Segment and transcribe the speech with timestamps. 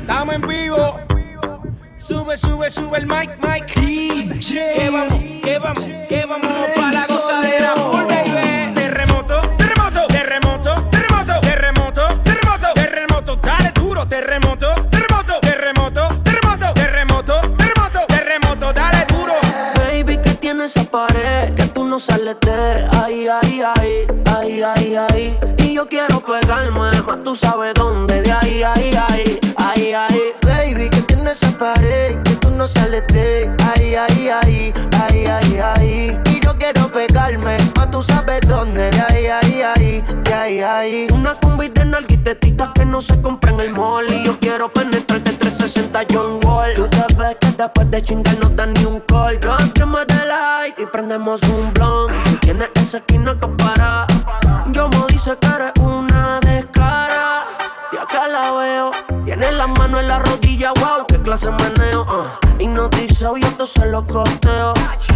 [0.00, 0.98] Estamos en vivo.
[1.96, 3.74] Sube, sube, sube el mic, mic.
[3.74, 4.72] DJ.
[4.74, 8.74] Que vamos, que vamos, que vamos para la gozadera full, baby.
[8.74, 13.36] Terremoto, terremoto, terremoto, terremoto, terremoto, terremoto, terremoto.
[13.36, 18.72] Dale duro, terremoto, terremoto, terremoto, terremoto, terremoto, terremoto, terremoto.
[18.72, 19.34] Dale duro.
[19.74, 22.79] Baby, que tiene esa pared que tú no sales de
[25.90, 30.32] quiero pegarme, más tú sabes dónde, de ahí, ahí, ahí, ahí, ahí.
[30.42, 35.58] Baby, que tiene esa pared que tú no sales de ahí, ahí, ahí, ahí, ahí,
[35.58, 36.20] ahí.
[36.26, 41.08] Y yo quiero pegarme, más tú sabes dónde, de ahí, ahí, ahí, de ahí, ahí.
[41.12, 44.06] Una combi de narguitetitas que no se compra en el mall.
[44.12, 46.74] Y yo quiero penetrarte 360 John Wall.
[46.76, 49.40] Tú te ves que después de chingar no da ni un call.
[49.42, 52.40] Just que me dé like y prendemos un blunt.
[52.40, 54.06] Tienes esa esquina que para.
[54.72, 55.79] Yo me dice que eres.
[58.12, 58.90] La veo.
[59.24, 62.02] Tiene las manos en la rodilla, wow, qué clase meneo.
[62.02, 62.60] Uh.
[62.60, 64.74] Hipnotizado y esto se lo costeo.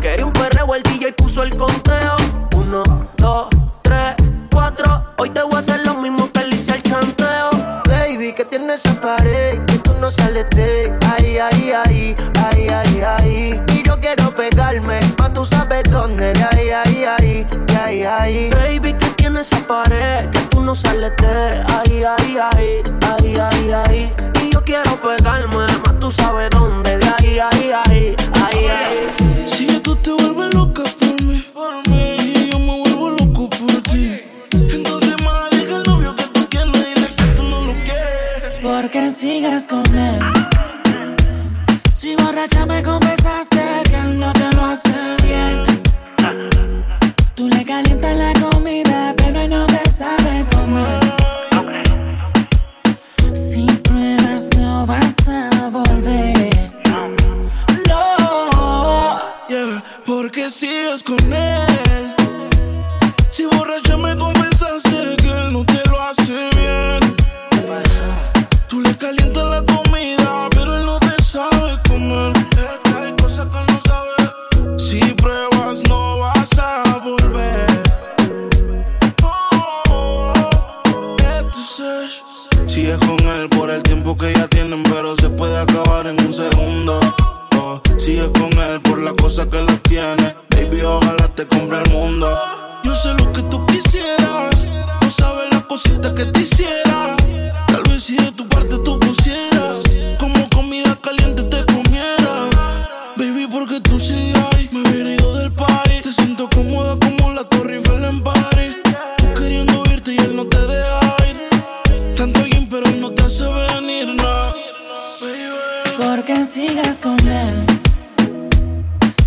[0.00, 2.14] Quería un perreo, el DJ puso el conteo.
[2.56, 2.84] Uno,
[3.16, 3.48] dos,
[3.82, 4.14] tres,
[4.52, 5.04] cuatro.
[5.18, 7.50] Hoy te voy a hacer lo mismo que le hice al chanteo.
[7.88, 13.02] Baby, que tiene esa pared que tú no sales de ahí, ahí, ahí, ahí, ahí,
[13.02, 13.62] ahí.
[13.74, 18.50] Y yo quiero pegarme, más tú sabes dónde, de ahí, ahí, ahí, de ahí, ahí.
[18.50, 23.72] Baby, que tiene esa pared que tú no sales de ahí, ahí, ahí, ahí, ahí,
[23.72, 24.12] ahí.
[24.42, 29.46] Y yo quiero pegarme, más tú sabes dónde, de ahí, ahí, ahí, ahí, ahí.
[29.46, 30.82] Si tú te vuelves loca
[31.54, 34.22] por mí, y yo me vuelvo loco por ti.
[34.50, 38.60] Entonces, más deja el novio que tú tienes y dile que tú no lo quieres.
[38.60, 40.18] Porque sigues con él.
[41.92, 42.82] Si borracha me
[60.56, 61.16] sigues con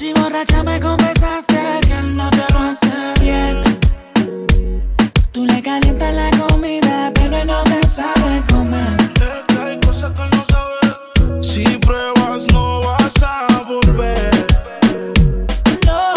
[0.00, 3.62] Si borracha me confesaste que él no te lo hace bien.
[5.30, 8.96] Tú le calientas la comida, pero él no te sabe comer.
[9.46, 11.46] Que hay cosas que no sabes.
[11.46, 14.30] Si pruebas, no vas a volver.
[15.84, 16.14] No.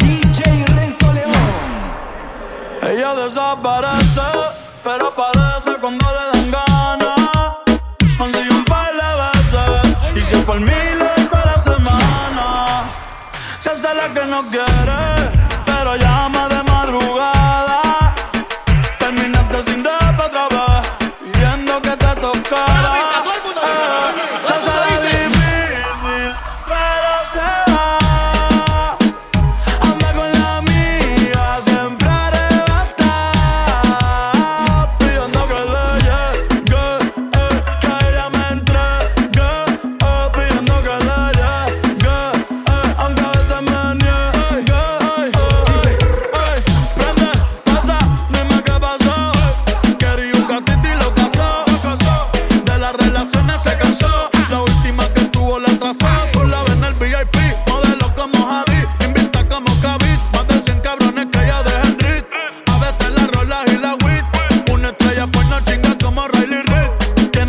[0.00, 1.32] DJ Renzo León.
[2.82, 4.28] Ella desaparece,
[4.82, 7.30] pero aparece cuando le dan ganas.
[8.18, 9.08] Consigue un par de
[9.38, 10.87] veces y si es por miles
[13.98, 15.17] la que no quiere,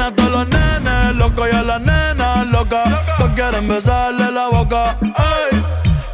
[0.09, 4.97] a todos los nenes locos y a las nenas locas Todos quieren besarle la boca
[5.01, 5.63] Ey,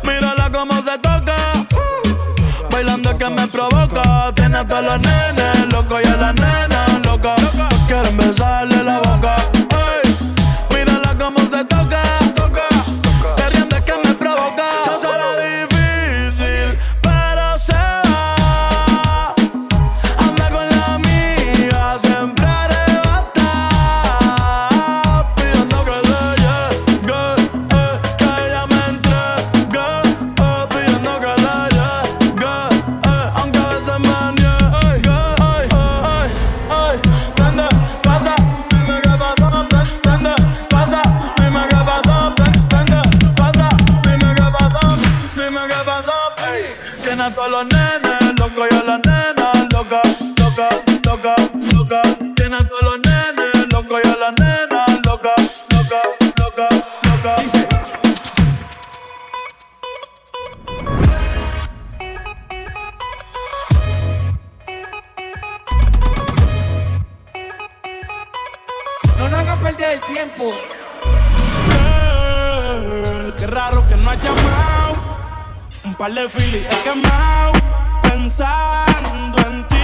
[0.04, 1.36] mírala cómo se toca.
[2.72, 4.34] Bailando que me provoca.
[4.36, 6.55] Tiene a todos los nenes locos y a las nenas
[76.36, 77.54] Filis he quemado.
[78.02, 79.76] Pensando en ti,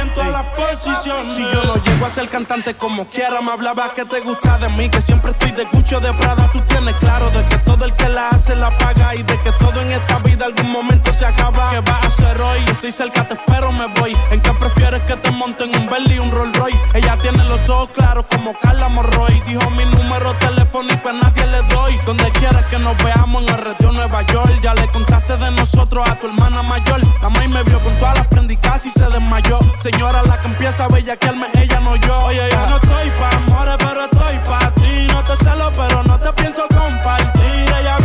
[0.00, 1.34] en todas las posiciones.
[1.34, 4.68] Si yo no llego a ser cantante como quiera, me hablaba que te gusta de
[4.70, 4.88] mí.
[4.88, 6.50] Que siempre estoy de cucho de Prada.
[6.52, 9.14] Tú tienes claro de que todo el que la hace la paga.
[9.14, 11.68] Y de que todo en esta vida algún momento se acaba.
[11.70, 12.60] ¿Qué vas a hacer hoy?
[12.68, 14.16] Estoy cerca, te espero, me voy.
[14.30, 16.78] ¿En qué prefieres que te monten un Bentley y un Rolls Royce?
[16.94, 19.40] Ella tiene los ojos claros como Carla Morroy.
[19.46, 21.96] Dijo mi número telefónico a nadie le doy.
[22.04, 24.60] Donde quieras que nos veamos en el retiro Nueva York.
[24.62, 27.00] Ya le contaste de nosotros a tu hermana mayor.
[27.22, 29.58] La maíz me vio con todas las prendicas y se desmayó.
[29.78, 32.24] Señora, la que empieza a bellaquearme, ella no yo.
[32.24, 35.06] Oye, yo no estoy pa' amores, pero estoy pa' ti.
[35.10, 37.72] No te celo, pero no te pienso compartir.
[37.80, 37.96] Ella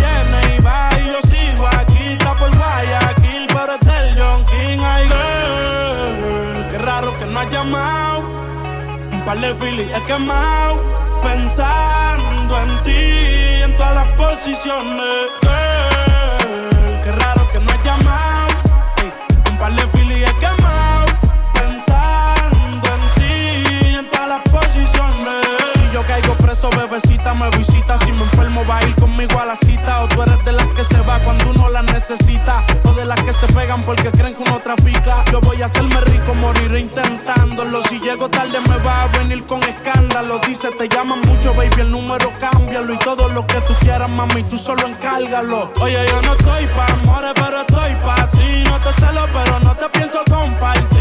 [9.30, 10.82] par de filis he quemado.
[11.22, 15.30] Pensando en ti, en todas las posiciones.
[15.44, 18.56] Girl, qué raro que no has llamado.
[19.52, 21.06] Un par de filis he quemado.
[21.54, 25.46] Pensando en ti, en todas las posiciones.
[25.76, 28.00] Si yo caigo preso, bebecita me visita.
[28.00, 30.02] Si me enfermo, va a ir conmigo a la cita.
[30.06, 32.64] O tú eres de las que se va cuando uno la necesita.
[32.84, 35.24] O de las que se pegan porque creen que uno trafica.
[35.32, 36.00] Yo voy a hacerme
[38.10, 40.40] llego tarde, me va a venir con escándalo.
[40.48, 42.94] Dice, te llaman mucho, baby, el número cámbialo.
[42.94, 45.72] Y todo lo que tú quieras, mami, tú solo encárgalo.
[45.82, 48.64] Oye, yo no estoy pa' amores, pero estoy pa' ti.
[48.66, 50.99] No te celo, pero no te pienso compartir.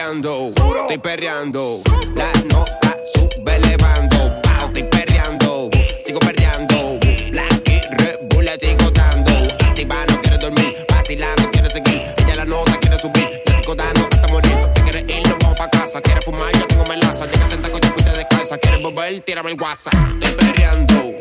[0.00, 1.82] Estoy perreando.
[2.14, 4.40] La nota sube elevando.
[4.42, 5.70] Pau, estoy perreando,
[6.06, 6.98] sigo perreando.
[7.30, 9.30] Black y Red Bull la sigo dando.
[9.66, 10.74] Activa, no quiere dormir.
[10.88, 12.02] Vacila, no quiere seguir.
[12.16, 13.42] Ella la nota quiere subir.
[13.46, 14.56] Yo sigo dando hasta morir.
[14.74, 16.00] Te quieres ir, nos vamos pa' casa.
[16.00, 17.26] Quieres fumar, yo tengo melaza.
[17.26, 18.56] Llega tenta que yo fuiste descalza.
[18.58, 19.94] Quieres volver, tírame el WhatsApp.
[20.22, 21.14] Estoy perreando,